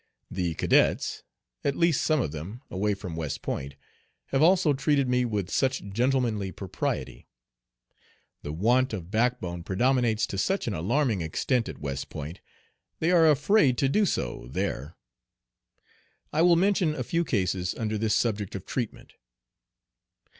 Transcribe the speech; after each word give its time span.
The 0.31 0.55
cadets, 0.55 1.21
at 1.63 1.75
least 1.75 2.01
some 2.01 2.21
of 2.21 2.31
them, 2.31 2.63
away 2.71 2.95
from 2.95 3.15
West 3.15 3.43
Point, 3.43 3.75
have 4.29 4.41
also 4.41 4.73
treated 4.73 5.07
me 5.07 5.25
with 5.25 5.51
such 5.51 5.83
gentlemanly 5.93 6.51
propriety. 6.51 7.27
The 8.41 8.51
want 8.51 8.93
of 8.93 9.11
backbone 9.11 9.61
predominates 9.61 10.25
to 10.25 10.39
such 10.39 10.65
an 10.65 10.73
alarming 10.73 11.21
extent 11.21 11.69
at 11.69 11.77
West 11.77 12.09
Point 12.09 12.41
they 12.97 13.11
are 13.11 13.29
afraid 13.29 13.77
to 13.77 13.87
do 13.87 14.07
so 14.07 14.47
there. 14.49 14.95
I 16.33 16.41
will 16.41 16.55
mention 16.55 16.95
a 16.95 17.03
few 17.03 17.23
cases 17.23 17.75
under 17.75 17.99
this 17.99 18.15
subject 18.15 18.55
of 18.55 18.65
treatment. 18.65 19.13